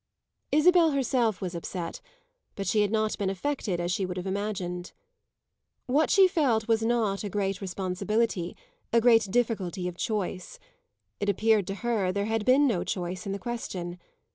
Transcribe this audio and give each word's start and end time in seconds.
Isabel 0.51 0.89
herself 0.93 1.41
was 1.41 1.53
upset, 1.53 2.01
but 2.55 2.65
she 2.65 2.81
had 2.81 2.89
not 2.89 3.15
been 3.19 3.29
affected 3.29 3.79
as 3.79 3.91
she 3.91 4.03
would 4.03 4.17
have 4.17 4.25
imagined. 4.25 4.93
What 5.85 6.09
she 6.09 6.27
felt 6.27 6.67
was 6.67 6.81
not 6.81 7.23
a 7.23 7.29
great 7.29 7.61
responsibility, 7.61 8.57
a 8.91 8.99
great 8.99 9.27
difficulty 9.29 9.87
of 9.87 9.97
choice; 9.97 10.57
it 11.19 11.29
appeared 11.29 11.67
to 11.67 11.75
her 11.85 12.11
there 12.11 12.25
had 12.25 12.45
been 12.45 12.65
no 12.65 12.83
choice 12.83 13.27
in 13.27 13.31
the 13.31 13.37
question. 13.37 13.99